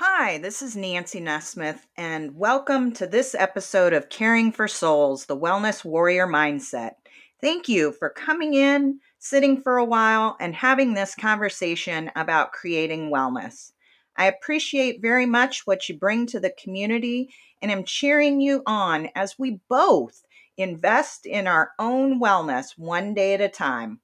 Hi, 0.00 0.38
this 0.38 0.62
is 0.62 0.76
Nancy 0.76 1.18
Nesmith, 1.18 1.84
and 1.96 2.36
welcome 2.36 2.92
to 2.92 3.06
this 3.08 3.34
episode 3.34 3.92
of 3.92 4.08
Caring 4.08 4.52
for 4.52 4.68
Souls, 4.68 5.26
the 5.26 5.36
Wellness 5.36 5.84
Warrior 5.84 6.28
Mindset. 6.28 6.92
Thank 7.40 7.68
you 7.68 7.90
for 7.90 8.08
coming 8.08 8.54
in, 8.54 9.00
sitting 9.18 9.60
for 9.60 9.76
a 9.76 9.84
while, 9.84 10.36
and 10.38 10.54
having 10.54 10.94
this 10.94 11.16
conversation 11.16 12.12
about 12.14 12.52
creating 12.52 13.10
wellness. 13.10 13.72
I 14.16 14.26
appreciate 14.26 15.02
very 15.02 15.26
much 15.26 15.66
what 15.66 15.88
you 15.88 15.98
bring 15.98 16.28
to 16.28 16.38
the 16.38 16.54
community, 16.62 17.34
and 17.60 17.72
am 17.72 17.82
cheering 17.82 18.40
you 18.40 18.62
on 18.66 19.08
as 19.16 19.36
we 19.36 19.58
both 19.68 20.22
invest 20.56 21.26
in 21.26 21.48
our 21.48 21.72
own 21.80 22.20
wellness 22.20 22.78
one 22.78 23.14
day 23.14 23.34
at 23.34 23.40
a 23.40 23.48
time. 23.48 23.98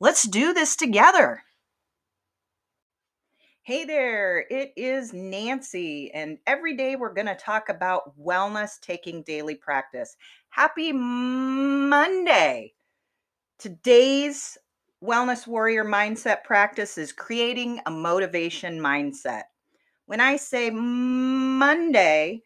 Let's 0.00 0.26
do 0.26 0.54
this 0.54 0.74
together. 0.74 1.42
Hey 3.68 3.84
there, 3.84 4.46
it 4.48 4.72
is 4.78 5.12
Nancy, 5.12 6.10
and 6.14 6.38
every 6.46 6.74
day 6.74 6.96
we're 6.96 7.12
going 7.12 7.26
to 7.26 7.34
talk 7.34 7.68
about 7.68 8.18
wellness 8.18 8.80
taking 8.80 9.22
daily 9.24 9.56
practice. 9.56 10.16
Happy 10.48 10.90
Monday! 10.90 12.72
Today's 13.58 14.56
Wellness 15.04 15.46
Warrior 15.46 15.84
Mindset 15.84 16.44
practice 16.44 16.96
is 16.96 17.12
creating 17.12 17.78
a 17.84 17.90
motivation 17.90 18.80
mindset. 18.80 19.42
When 20.06 20.22
I 20.22 20.36
say 20.36 20.70
Monday, 20.70 22.40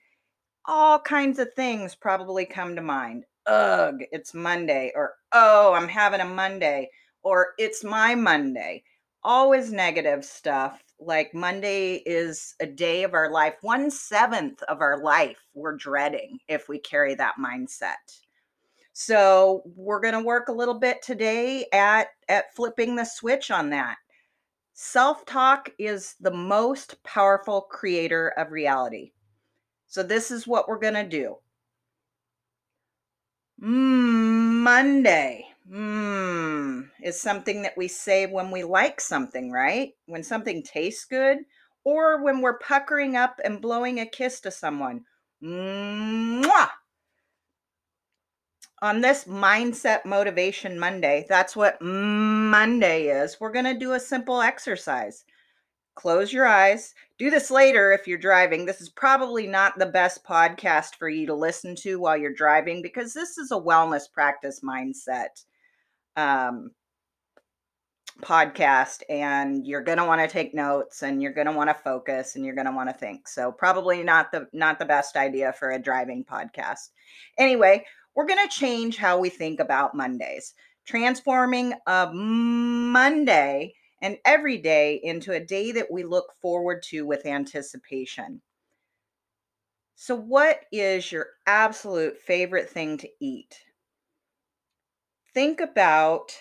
all 0.65 0.99
kinds 0.99 1.39
of 1.39 1.55
things 1.55 1.95
probably 1.95 2.47
come 2.47 2.75
to 2.75 2.83
mind. 2.83 3.27
Ugh, 3.47 4.01
it's 4.11 4.35
Monday, 4.35 4.91
or 4.97 5.13
oh, 5.31 5.73
I'm 5.73 5.87
having 5.87 6.21
a 6.21 6.25
Monday, 6.25 6.91
or 7.23 7.51
it's 7.59 7.85
my 7.85 8.17
Monday. 8.17 8.83
Always 9.25 9.71
negative 9.71 10.25
stuff 10.25 10.83
like 10.99 11.33
Monday 11.33 12.03
is 12.07 12.55
a 12.61 12.67
day 12.67 13.05
of 13.05 13.15
our 13.15 13.31
life, 13.31 13.55
one 13.61 13.91
seventh 13.91 14.63
of 14.65 14.81
our 14.81 15.01
life 15.03 15.39
we're 15.55 15.77
dreading 15.77 16.39
if 16.49 16.69
we 16.69 16.79
carry 16.81 17.15
that 17.15 17.35
mindset. 17.39 17.95
So 18.93 19.63
we're 19.77 20.01
going 20.01 20.15
to 20.15 20.21
work 20.21 20.49
a 20.49 20.53
little 20.53 20.79
bit 20.79 21.03
today 21.03 21.67
at 21.73 22.09
at 22.29 22.55
flipping 22.55 22.97
the 22.97 23.05
switch 23.05 23.51
on 23.51 23.71
that. 23.71 23.97
Self-talk 24.75 25.71
is 25.79 26.17
the 26.21 26.33
most 26.33 27.03
powerful 27.05 27.63
creator 27.63 28.29
of 28.37 28.51
reality. 28.51 29.13
So 29.87 30.03
this 30.03 30.31
is 30.31 30.47
what 30.47 30.69
we're 30.69 30.79
going 30.79 30.95
to 30.95 31.09
do. 31.09 31.37
Monday 33.59 35.47
Mmm 35.71 36.89
is 37.03 37.21
something 37.21 37.63
that 37.63 37.77
we 37.77 37.89
say 37.89 38.27
when 38.27 38.51
we 38.51 38.65
like 38.65 39.01
something, 39.01 39.51
right? 39.51 39.91
When 40.07 40.23
something 40.23 40.63
tastes 40.63 41.05
good, 41.05 41.39
or 41.85 42.23
when 42.23 42.41
we're 42.41 42.59
puckering 42.59 43.17
up 43.17 43.41
and 43.45 43.61
blowing 43.61 44.01
a 44.01 44.07
kiss 44.07 44.41
to 44.41 44.51
someone. 44.51 45.05
Mwah! 45.43 46.69
On 48.81 49.01
this 49.01 49.25
Mindset 49.25 50.05
Motivation 50.05 50.79
Monday, 50.79 51.27
that's 51.29 51.55
what 51.55 51.81
Monday 51.81 53.07
is. 53.07 53.39
We're 53.41 53.53
going 53.53 53.65
to 53.65 53.79
do 53.79 53.93
a 53.93 54.01
simple 54.01 54.41
exercise. 54.41 55.25
Close 55.95 56.33
your 56.33 56.47
eyes. 56.47 56.95
Do 57.19 57.31
this 57.31 57.51
later 57.51 57.93
if 57.93 58.09
you're 58.09 58.19
driving. 58.19 58.65
This 58.65 58.81
is 58.81 58.89
probably 58.89 59.47
not 59.47 59.79
the 59.79 59.87
best 59.87 60.25
podcast 60.25 60.97
for 60.97 61.09
you 61.09 61.27
to 61.27 61.35
listen 61.35 61.77
to 61.77 62.01
while 62.01 62.17
you're 62.17 62.33
driving 62.33 62.83
because 62.83 63.13
this 63.13 63.39
is 63.39 63.53
a 63.53 63.61
wellness 63.61 64.11
practice 64.13 64.61
mindset 64.65 65.45
um, 66.17 66.71
podcast 68.21 69.03
and 69.09 69.67
you're 69.67 69.83
going 69.83 69.99
to 69.99 70.05
want 70.05 70.21
to 70.21 70.29
take 70.29 70.55
notes 70.55 71.03
and 71.03 71.23
you're 71.23 71.33
going 71.33 71.47
to 71.47 71.53
want 71.53 71.69
to 71.69 71.75
focus 71.75 72.37
and 72.37 72.45
you're 72.45 72.55
going 72.55 72.67
to 72.67 72.73
want 72.73 72.89
to 72.89 72.95
think 72.95 73.27
so 73.27 73.51
probably 73.51 74.03
not 74.03 74.31
the 74.31 74.47
not 74.53 74.79
the 74.79 74.85
best 74.85 75.17
idea 75.17 75.53
for 75.53 75.71
a 75.71 75.83
driving 75.83 76.25
podcast. 76.25 76.91
Anyway 77.39 77.85
we're 78.15 78.27
going 78.27 78.47
to 78.47 78.55
change 78.55 78.97
how 78.97 79.19
we 79.19 79.29
think 79.29 79.59
about 79.59 79.97
mondays 79.97 80.55
transforming 80.85 81.73
a 81.87 82.11
monday 82.13 83.73
and 84.03 84.19
every 84.25 84.59
day 84.59 85.01
into 85.03 85.33
a 85.33 85.41
day 85.41 85.73
that 85.73 85.91
we 85.91 86.03
look 86.03 86.33
forward 86.41 86.83
to 86.83 87.07
with 87.07 87.25
anticipation. 87.25 88.41
So 89.95 90.17
what 90.17 90.61
is 90.73 91.13
your 91.13 91.29
absolute 91.47 92.19
favorite 92.19 92.69
thing 92.69 92.99
to 92.99 93.09
eat 93.21 93.57
think 95.35 95.61
about 95.61 96.33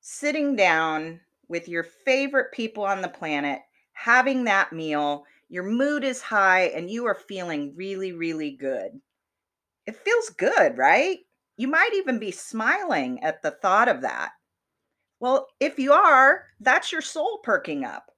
sitting 0.00 0.56
down 0.56 1.20
with 1.48 1.68
your 1.68 1.82
favorite 1.82 2.52
people 2.52 2.84
on 2.84 3.02
the 3.02 3.08
planet, 3.08 3.60
having 3.92 4.44
that 4.44 4.72
meal. 4.72 5.24
Your 5.48 5.64
mood 5.64 6.04
is 6.04 6.22
high 6.22 6.64
and 6.68 6.90
you 6.90 7.06
are 7.06 7.14
feeling 7.14 7.74
really, 7.76 8.12
really 8.12 8.52
good. 8.52 9.00
It 9.86 9.96
feels 9.96 10.30
good, 10.30 10.78
right? 10.78 11.18
You 11.56 11.68
might 11.68 11.92
even 11.94 12.18
be 12.18 12.30
smiling 12.30 13.22
at 13.22 13.42
the 13.42 13.50
thought 13.50 13.88
of 13.88 14.02
that. 14.02 14.30
Well, 15.18 15.48
if 15.58 15.78
you 15.78 15.92
are, 15.92 16.46
that's 16.60 16.92
your 16.92 17.02
soul 17.02 17.40
perking 17.42 17.84
up. 17.84 18.10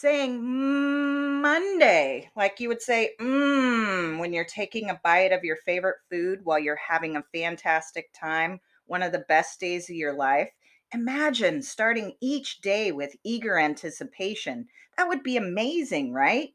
Saying 0.00 1.42
Monday, 1.42 2.30
like 2.36 2.60
you 2.60 2.68
would 2.68 2.80
say 2.80 3.14
mmm 3.20 4.20
when 4.20 4.32
you're 4.32 4.44
taking 4.44 4.90
a 4.90 5.00
bite 5.02 5.32
of 5.32 5.42
your 5.42 5.56
favorite 5.56 5.96
food 6.08 6.44
while 6.44 6.58
you're 6.60 6.76
having 6.76 7.16
a 7.16 7.24
fantastic 7.34 8.08
time, 8.12 8.60
one 8.86 9.02
of 9.02 9.10
the 9.10 9.24
best 9.28 9.58
days 9.58 9.90
of 9.90 9.96
your 9.96 10.12
life. 10.12 10.50
Imagine 10.94 11.60
starting 11.62 12.12
each 12.20 12.60
day 12.60 12.92
with 12.92 13.16
eager 13.24 13.58
anticipation. 13.58 14.68
That 14.96 15.08
would 15.08 15.24
be 15.24 15.36
amazing, 15.36 16.12
right? 16.12 16.54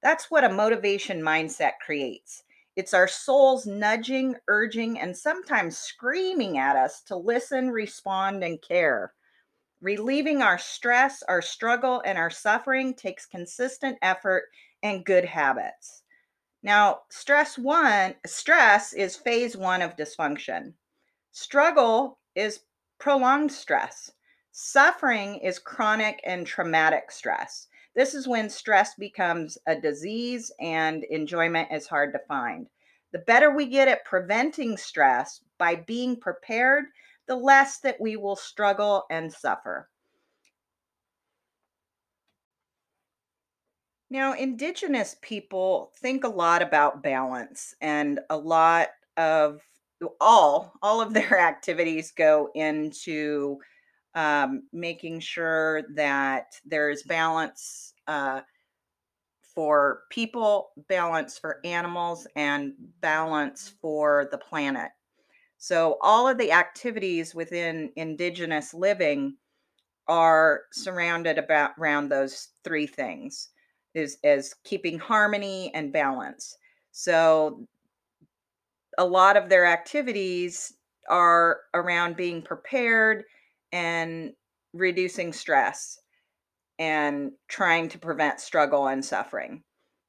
That's 0.00 0.30
what 0.30 0.44
a 0.44 0.48
motivation 0.48 1.20
mindset 1.20 1.72
creates. 1.84 2.44
It's 2.76 2.94
our 2.94 3.08
souls 3.08 3.66
nudging, 3.66 4.36
urging, 4.46 5.00
and 5.00 5.16
sometimes 5.16 5.76
screaming 5.76 6.58
at 6.58 6.76
us 6.76 7.02
to 7.08 7.16
listen, 7.16 7.70
respond, 7.70 8.44
and 8.44 8.62
care. 8.62 9.14
Relieving 9.80 10.42
our 10.42 10.58
stress, 10.58 11.22
our 11.22 11.40
struggle, 11.40 12.02
and 12.04 12.18
our 12.18 12.30
suffering 12.30 12.94
takes 12.94 13.26
consistent 13.26 13.96
effort 14.02 14.44
and 14.82 15.04
good 15.04 15.24
habits. 15.24 16.02
Now, 16.62 17.02
stress 17.10 17.56
one, 17.56 18.16
stress 18.26 18.92
is 18.92 19.16
phase 19.16 19.56
one 19.56 19.80
of 19.80 19.96
dysfunction. 19.96 20.74
Struggle 21.30 22.18
is 22.34 22.60
prolonged 22.98 23.52
stress. 23.52 24.10
Suffering 24.50 25.36
is 25.36 25.60
chronic 25.60 26.20
and 26.24 26.44
traumatic 26.44 27.12
stress. 27.12 27.68
This 27.94 28.14
is 28.14 28.26
when 28.26 28.50
stress 28.50 28.96
becomes 28.96 29.56
a 29.68 29.80
disease 29.80 30.50
and 30.60 31.04
enjoyment 31.04 31.68
is 31.70 31.86
hard 31.86 32.12
to 32.12 32.20
find. 32.26 32.66
The 33.12 33.20
better 33.20 33.52
we 33.52 33.66
get 33.66 33.86
at 33.86 34.04
preventing 34.04 34.76
stress 34.76 35.40
by 35.58 35.76
being 35.76 36.18
prepared 36.18 36.86
the 37.28 37.36
less 37.36 37.80
that 37.80 38.00
we 38.00 38.16
will 38.16 38.36
struggle 38.36 39.04
and 39.10 39.32
suffer. 39.32 39.88
Now, 44.10 44.32
Indigenous 44.32 45.16
people 45.20 45.92
think 45.96 46.24
a 46.24 46.28
lot 46.28 46.62
about 46.62 47.02
balance, 47.02 47.74
and 47.80 48.20
a 48.30 48.36
lot 48.36 48.88
of 49.16 49.60
all 50.20 50.72
all 50.82 51.00
of 51.00 51.12
their 51.12 51.38
activities 51.40 52.12
go 52.12 52.50
into 52.54 53.58
um, 54.14 54.64
making 54.72 55.20
sure 55.20 55.82
that 55.94 56.60
there's 56.64 57.02
balance 57.04 57.94
uh, 58.06 58.42
for 59.54 60.02
people, 60.10 60.70
balance 60.88 61.38
for 61.38 61.60
animals, 61.64 62.26
and 62.36 62.74
balance 63.00 63.68
for 63.80 64.28
the 64.30 64.38
planet. 64.38 64.90
So 65.58 65.98
all 66.00 66.28
of 66.28 66.38
the 66.38 66.52
activities 66.52 67.34
within 67.34 67.90
indigenous 67.96 68.72
living 68.72 69.36
are 70.06 70.62
surrounded 70.72 71.36
about 71.36 71.72
around 71.78 72.08
those 72.08 72.48
three 72.64 72.86
things 72.86 73.50
is 73.94 74.18
as 74.22 74.54
keeping 74.64 74.98
harmony 74.98 75.72
and 75.74 75.92
balance. 75.92 76.56
So 76.92 77.66
a 78.96 79.04
lot 79.04 79.36
of 79.36 79.48
their 79.48 79.66
activities 79.66 80.72
are 81.08 81.60
around 81.74 82.16
being 82.16 82.40
prepared 82.40 83.24
and 83.72 84.32
reducing 84.72 85.32
stress 85.32 85.98
and 86.78 87.32
trying 87.48 87.88
to 87.88 87.98
prevent 87.98 88.40
struggle 88.40 88.86
and 88.86 89.04
suffering. 89.04 89.62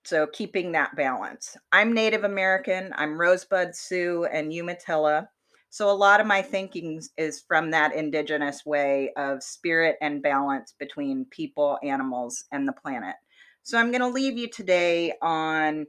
So 0.05 0.27
keeping 0.27 0.71
that 0.73 0.95
balance. 0.95 1.57
I'm 1.71 1.93
Native 1.93 2.23
American. 2.23 2.93
I'm 2.95 3.19
Rosebud 3.19 3.75
Sioux 3.75 4.25
and 4.25 4.53
Umatilla. 4.53 5.29
So 5.71 5.89
a 5.89 5.91
lot 5.91 6.19
of 6.19 6.27
my 6.27 6.41
thinking 6.41 7.01
is 7.17 7.43
from 7.47 7.71
that 7.71 7.93
indigenous 7.93 8.65
way 8.65 9.11
of 9.15 9.43
spirit 9.43 9.97
and 10.01 10.21
balance 10.21 10.73
between 10.79 11.25
people, 11.25 11.77
animals, 11.83 12.45
and 12.51 12.67
the 12.67 12.73
planet. 12.73 13.15
So 13.63 13.77
I'm 13.77 13.91
going 13.91 14.01
to 14.01 14.07
leave 14.07 14.37
you 14.37 14.49
today 14.49 15.13
on 15.21 15.85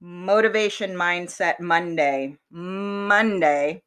Motivation 0.00 0.92
Mindset 0.92 1.60
Monday. 1.60 2.36
Monday. 2.50 3.82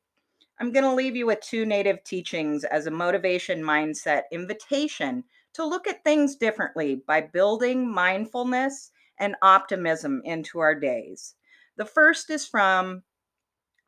I'm 0.60 0.72
going 0.72 0.86
to 0.86 0.94
leave 0.94 1.16
you 1.16 1.26
with 1.26 1.42
two 1.42 1.66
native 1.66 2.04
teachings 2.04 2.64
as 2.64 2.86
a 2.86 2.92
motivation 2.92 3.62
mindset 3.62 4.22
invitation 4.32 5.24
to 5.56 5.66
look 5.66 5.88
at 5.88 6.04
things 6.04 6.36
differently 6.36 7.02
by 7.08 7.22
building 7.22 7.92
mindfulness 7.92 8.92
and 9.20 9.36
optimism 9.42 10.22
into 10.24 10.60
our 10.60 10.76
days. 10.76 11.36
The 11.76 11.86
first 11.86 12.30
is 12.30 12.48
from 12.48 13.04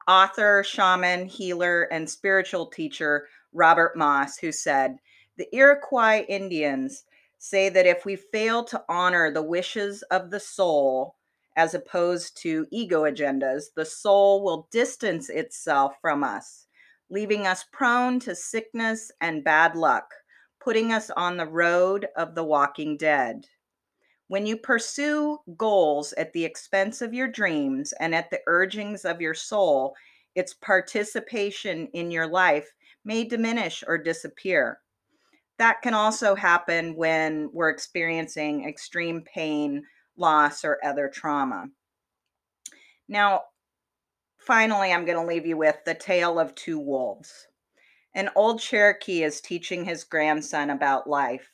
author, 0.08 0.64
shaman, 0.64 1.26
healer, 1.26 1.84
and 1.84 2.10
spiritual 2.10 2.68
teacher 2.68 3.28
Robert 3.54 3.98
Moss, 3.98 4.38
who 4.38 4.52
said, 4.52 4.98
The 5.38 5.54
Iroquois 5.56 6.26
Indians 6.28 7.04
say 7.38 7.70
that 7.70 7.86
if 7.86 8.06
we 8.06 8.16
fail 8.16 8.64
to 8.66 8.84
honor 8.90 9.32
the 9.32 9.44
wishes 9.44 10.04
of 10.04 10.32
the 10.32 10.40
soul, 10.40 11.16
as 11.56 11.74
opposed 11.74 12.38
to 12.38 12.68
ego 12.72 13.04
agendas, 13.04 13.66
the 13.76 13.86
soul 13.86 14.44
will 14.44 14.68
distance 14.72 15.30
itself 15.30 15.96
from 16.02 16.24
us, 16.24 16.68
leaving 17.10 17.48
us 17.48 17.66
prone 17.72 18.20
to 18.22 18.36
sickness 18.36 19.12
and 19.22 19.44
bad 19.44 19.76
luck, 19.76 20.14
putting 20.60 20.92
us 20.92 21.10
on 21.12 21.38
the 21.38 21.48
road 21.48 22.08
of 22.16 22.36
the 22.36 22.44
walking 22.44 22.96
dead. 22.96 23.48
When 24.30 24.46
you 24.46 24.58
pursue 24.58 25.40
goals 25.56 26.14
at 26.14 26.34
the 26.34 26.44
expense 26.44 27.02
of 27.02 27.14
your 27.14 27.28
dreams 27.28 27.94
and 28.00 28.14
at 28.14 28.30
the 28.30 28.42
urgings 28.48 29.06
of 29.06 29.22
your 29.22 29.34
soul, 29.34 29.96
its 30.36 30.54
participation 30.54 31.88
in 31.94 32.12
your 32.12 32.28
life 32.28 32.68
may 33.06 33.24
diminish 33.24 33.84
or 33.88 33.98
disappear. 33.98 34.80
That 35.58 35.82
can 35.82 35.94
also 35.94 36.36
happen 36.36 36.96
when 36.96 37.50
we're 37.54 37.70
experiencing 37.70 38.68
extreme 38.68 39.22
pain, 39.22 39.84
loss, 40.18 40.64
or 40.64 40.78
other 40.84 41.10
trauma. 41.10 41.68
Now, 43.08 43.44
finally, 44.38 44.92
I'm 44.92 45.06
going 45.06 45.18
to 45.18 45.26
leave 45.26 45.46
you 45.46 45.58
with 45.58 45.78
the 45.86 45.96
tale 45.96 46.38
of 46.38 46.54
two 46.54 46.80
wolves. 46.80 47.48
An 48.14 48.30
old 48.36 48.60
Cherokee 48.60 49.24
is 49.24 49.42
teaching 49.42 49.86
his 49.86 50.04
grandson 50.04 50.70
about 50.70 51.10
life. 51.10 51.50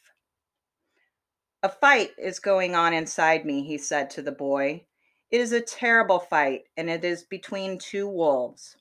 A 1.64 1.70
fight 1.70 2.12
is 2.18 2.40
going 2.40 2.76
on 2.76 2.94
inside 2.94 3.46
me, 3.46 3.64
he 3.64 3.78
said 3.78 4.10
to 4.10 4.22
the 4.22 4.34
boy. 4.34 4.86
It 5.32 5.40
is 5.40 5.54
a 5.54 5.62
terrible 5.62 6.20
fight, 6.20 6.64
and 6.76 6.90
it 6.90 7.06
is 7.06 7.24
between 7.24 7.80
two 7.80 8.06
wolves. 8.06 8.76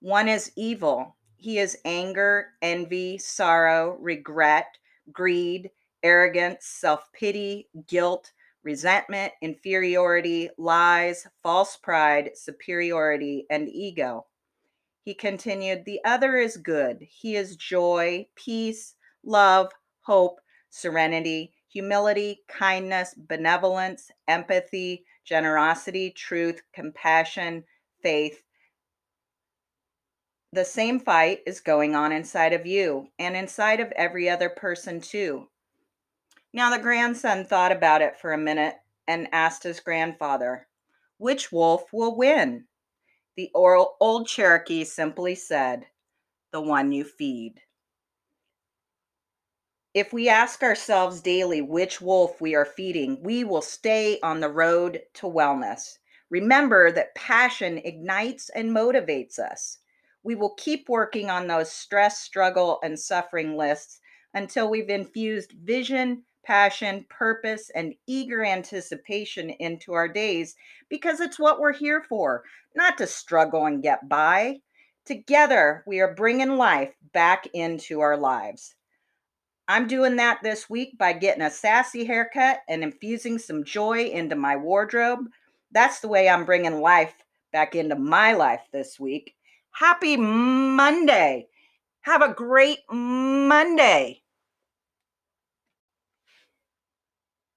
One 0.00 0.26
is 0.26 0.50
evil. 0.56 1.16
He 1.36 1.58
is 1.58 1.76
anger, 1.84 2.52
envy, 2.62 3.18
sorrow, 3.18 3.98
regret, 4.00 4.78
greed, 5.12 5.70
arrogance, 6.02 6.64
self 6.64 7.12
pity, 7.12 7.68
guilt, 7.86 8.32
resentment, 8.62 9.34
inferiority, 9.42 10.48
lies, 10.56 11.26
false 11.42 11.76
pride, 11.76 12.30
superiority, 12.36 13.44
and 13.50 13.68
ego. 13.68 14.24
He 15.02 15.12
continued, 15.12 15.84
The 15.84 16.00
other 16.06 16.38
is 16.38 16.56
good. 16.56 17.02
He 17.02 17.36
is 17.36 17.56
joy, 17.56 18.28
peace, 18.34 18.94
love, 19.22 19.72
hope, 20.00 20.40
serenity, 20.70 21.53
humility, 21.74 22.44
kindness, 22.46 23.14
benevolence, 23.14 24.12
empathy, 24.28 25.04
generosity, 25.24 26.10
truth, 26.10 26.62
compassion, 26.72 27.64
faith. 28.00 28.44
The 30.52 30.64
same 30.64 31.00
fight 31.00 31.40
is 31.46 31.58
going 31.60 31.96
on 31.96 32.12
inside 32.12 32.52
of 32.52 32.64
you 32.64 33.08
and 33.18 33.36
inside 33.36 33.80
of 33.80 33.90
every 33.96 34.30
other 34.30 34.48
person, 34.48 35.00
too. 35.00 35.48
Now, 36.52 36.70
the 36.70 36.80
grandson 36.80 37.44
thought 37.44 37.72
about 37.72 38.02
it 38.02 38.20
for 38.20 38.32
a 38.32 38.38
minute 38.38 38.76
and 39.08 39.26
asked 39.32 39.64
his 39.64 39.80
grandfather, 39.80 40.68
Which 41.18 41.50
wolf 41.50 41.92
will 41.92 42.16
win? 42.16 42.66
The 43.36 43.50
old 43.52 44.28
Cherokee 44.28 44.84
simply 44.84 45.34
said, 45.34 45.86
The 46.52 46.60
one 46.60 46.92
you 46.92 47.02
feed. 47.02 47.60
If 49.94 50.12
we 50.12 50.28
ask 50.28 50.64
ourselves 50.64 51.20
daily 51.20 51.62
which 51.62 52.00
wolf 52.00 52.40
we 52.40 52.56
are 52.56 52.64
feeding, 52.64 53.22
we 53.22 53.44
will 53.44 53.62
stay 53.62 54.18
on 54.24 54.40
the 54.40 54.48
road 54.48 55.02
to 55.14 55.26
wellness. 55.26 55.98
Remember 56.30 56.90
that 56.90 57.14
passion 57.14 57.78
ignites 57.78 58.50
and 58.56 58.72
motivates 58.72 59.38
us. 59.38 59.78
We 60.24 60.34
will 60.34 60.54
keep 60.54 60.88
working 60.88 61.30
on 61.30 61.46
those 61.46 61.70
stress, 61.70 62.18
struggle, 62.18 62.80
and 62.82 62.98
suffering 62.98 63.56
lists 63.56 64.00
until 64.34 64.68
we've 64.68 64.90
infused 64.90 65.52
vision, 65.52 66.24
passion, 66.42 67.06
purpose, 67.08 67.70
and 67.72 67.94
eager 68.08 68.44
anticipation 68.44 69.48
into 69.48 69.92
our 69.92 70.08
days 70.08 70.56
because 70.88 71.20
it's 71.20 71.38
what 71.38 71.60
we're 71.60 71.72
here 71.72 72.02
for, 72.08 72.42
not 72.74 72.98
to 72.98 73.06
struggle 73.06 73.66
and 73.66 73.80
get 73.80 74.08
by. 74.08 74.56
Together, 75.04 75.84
we 75.86 76.00
are 76.00 76.14
bringing 76.14 76.56
life 76.56 76.96
back 77.12 77.46
into 77.54 78.00
our 78.00 78.16
lives. 78.16 78.74
I'm 79.66 79.86
doing 79.86 80.16
that 80.16 80.40
this 80.42 80.68
week 80.68 80.98
by 80.98 81.14
getting 81.14 81.42
a 81.42 81.50
sassy 81.50 82.04
haircut 82.04 82.58
and 82.68 82.82
infusing 82.82 83.38
some 83.38 83.64
joy 83.64 84.04
into 84.04 84.36
my 84.36 84.56
wardrobe. 84.56 85.20
That's 85.72 86.00
the 86.00 86.08
way 86.08 86.28
I'm 86.28 86.44
bringing 86.44 86.82
life 86.82 87.14
back 87.50 87.74
into 87.74 87.96
my 87.96 88.34
life 88.34 88.60
this 88.72 89.00
week. 89.00 89.34
Happy 89.70 90.18
Monday. 90.18 91.48
Have 92.02 92.20
a 92.20 92.34
great 92.34 92.80
Monday. 92.90 94.20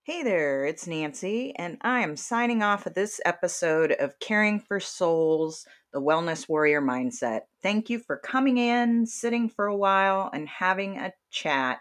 Hey 0.04 0.24
there, 0.24 0.64
it's 0.64 0.88
Nancy, 0.88 1.54
and 1.58 1.78
I 1.82 2.00
am 2.00 2.16
signing 2.16 2.64
off 2.64 2.86
of 2.86 2.94
this 2.94 3.20
episode 3.26 3.92
of 3.92 4.18
Caring 4.22 4.62
for 4.62 4.80
Souls, 4.80 5.66
the 5.92 6.00
Wellness 6.00 6.48
Warrior 6.48 6.82
Mindset. 6.82 7.42
Thank 7.62 7.90
you 7.90 8.00
for 8.00 8.16
coming 8.16 8.58
in, 8.58 9.06
sitting 9.06 9.50
for 9.50 9.66
a 9.66 9.76
while, 9.76 10.30
and 10.32 10.48
having 10.48 10.98
a 10.98 11.12
chat 11.30 11.80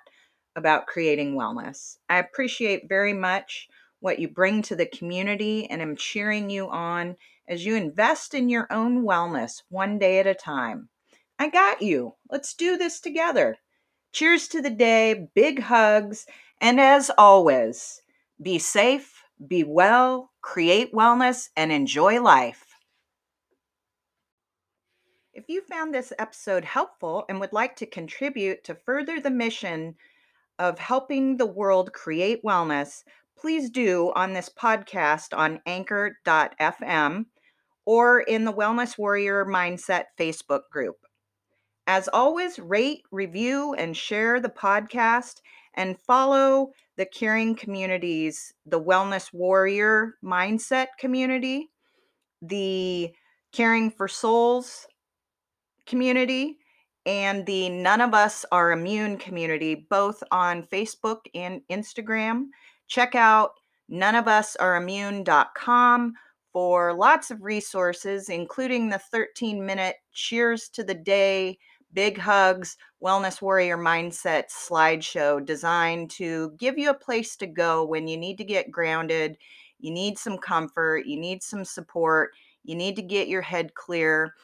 about 0.56 0.87
creating 0.87 1.35
wellness. 1.35 1.99
I 2.08 2.19
appreciate 2.19 2.88
very 2.88 3.12
much 3.12 3.69
what 4.00 4.19
you 4.19 4.29
bring 4.29 4.62
to 4.62 4.76
the 4.76 4.87
community, 4.87 5.69
and 5.70 5.81
am 5.81 5.97
cheering 5.97 6.50
you 6.50 6.69
on 6.69 7.17
as 7.49 7.64
you 7.64 7.76
invest 7.76 8.35
in 8.35 8.49
your 8.49 8.67
own 8.70 9.05
wellness 9.05 9.62
one 9.69 9.99
day 9.99 10.19
at 10.19 10.26
a 10.26 10.35
time. 10.35 10.88
I 11.38 11.49
got 11.49 11.82
you. 11.82 12.14
Let's 12.31 12.55
do 12.55 12.76
this 12.76 13.00
together. 13.00 13.56
Cheers 14.12 14.49
to 14.49 14.62
the 14.62 14.70
day, 14.70 15.29
big 15.35 15.61
hugs, 15.61 16.26
and 16.61 16.81
as 16.81 17.11
always, 17.19 18.00
be 18.41 18.58
safe, 18.58 19.23
be 19.47 19.64
well, 19.64 20.32
create 20.41 20.93
wellness, 20.93 21.50
and 21.56 21.70
enjoy 21.70 22.23
life. 22.23 22.64
If 25.35 25.44
you 25.49 25.61
found 25.61 25.94
this 25.94 26.14
episode 26.19 26.64
helpful 26.64 27.26
and 27.29 27.38
would 27.41 27.53
like 27.53 27.76
to 27.76 27.87
contribute 27.87 28.65
to 28.65 28.75
further 28.75 29.20
the 29.20 29.31
mission 29.31 29.96
of 30.58 30.79
helping 30.79 31.36
the 31.36 31.46
world 31.46 31.93
create 31.93 32.43
wellness, 32.44 33.03
please 33.39 33.70
do 33.70 34.13
on 34.15 34.32
this 34.32 34.48
podcast 34.48 35.36
on 35.36 35.60
anchor.fm 35.67 37.27
or 37.84 38.20
in 38.20 38.44
the 38.44 38.53
Wellness 38.53 38.98
Warrior 38.98 39.44
Mindset 39.44 40.05
Facebook 40.19 40.63
group. 40.72 40.96
As 41.86 42.08
always, 42.08 42.58
rate, 42.58 43.03
review, 43.13 43.75
and 43.75 43.96
share 43.96 44.41
the 44.41 44.48
podcast 44.48 45.36
and 45.75 46.01
follow 46.01 46.70
the 46.96 47.06
caring 47.06 47.55
communities, 47.55 48.53
the 48.65 48.81
Wellness 48.81 49.32
Warrior 49.32 50.15
Mindset 50.25 50.89
community, 50.98 51.70
the 52.43 53.13
Caring 53.53 53.91
for 53.91 54.08
Souls 54.08 54.86
community, 55.86 56.58
and 57.06 57.46
the 57.46 57.70
None 57.70 58.03
of 58.03 58.13
Us 58.13 58.44
Are 58.53 58.72
Immune 58.72 59.17
community, 59.17 59.86
both 59.89 60.22
on 60.31 60.65
Facebook 60.65 61.20
and 61.34 61.63
Instagram. 61.70 62.48
Check 62.89 63.15
out 63.15 63.53
noneofusareimmune.com 63.91 66.15
for 66.53 66.93
lots 66.93 67.31
of 67.31 67.43
resources, 67.43 68.29
including 68.29 68.89
the 68.89 68.98
13 68.98 69.65
minute 69.65 69.96
Cheers 70.13 70.69
to 70.70 70.82
the 70.82 70.94
Day 70.94 71.58
Big 71.93 72.19
Hugs 72.19 72.77
Wellness 73.03 73.41
Warrior 73.41 73.79
Mindset 73.79 74.44
slideshow 74.51 75.44
designed 75.44 76.10
to 76.10 76.51
give 76.58 76.77
you 76.77 76.91
a 76.91 76.94
place 76.94 77.36
to 77.36 77.46
go 77.46 77.84
when 77.84 78.08
you 78.08 78.17
need 78.17 78.39
to 78.39 78.44
get 78.44 78.70
grounded, 78.70 79.39
you 79.79 79.93
need 79.93 80.19
some 80.19 80.39
comfort, 80.39 81.06
you 81.06 81.19
need 81.19 81.43
some 81.43 81.65
support, 81.65 82.32
you 82.65 82.75
need 82.75 82.96
to 82.96 83.03
get 83.03 83.29
your 83.29 83.43
head 83.43 83.75
clear. 83.75 84.34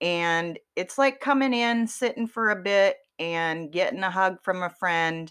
And 0.00 0.58
it's 0.76 0.98
like 0.98 1.20
coming 1.20 1.52
in, 1.52 1.86
sitting 1.86 2.26
for 2.26 2.50
a 2.50 2.56
bit, 2.62 2.96
and 3.18 3.70
getting 3.70 4.02
a 4.02 4.10
hug 4.10 4.42
from 4.42 4.62
a 4.62 4.70
friend 4.70 5.30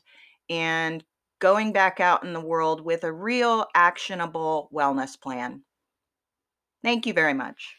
and 0.50 1.04
going 1.40 1.74
back 1.74 2.00
out 2.00 2.24
in 2.24 2.34
the 2.34 2.42
world 2.42 2.82
with 2.82 3.04
a 3.04 3.12
real 3.12 3.66
actionable 3.74 4.70
wellness 4.74 5.20
plan. 5.20 5.64
Thank 6.84 7.06
you 7.06 7.14
very 7.14 7.34
much. 7.34 7.79